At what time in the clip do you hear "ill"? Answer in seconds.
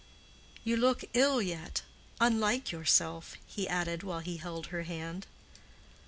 1.13-1.43